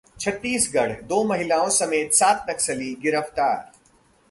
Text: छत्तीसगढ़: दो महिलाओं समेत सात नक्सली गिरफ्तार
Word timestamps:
छत्तीसगढ़: 0.19 0.91
दो 1.01 1.23
महिलाओं 1.23 1.69
समेत 1.69 2.13
सात 2.13 2.45
नक्सली 2.49 2.93
गिरफ्तार 3.03 3.71